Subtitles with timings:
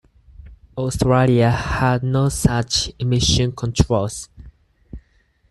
[0.79, 4.29] Australia had no such emission controls.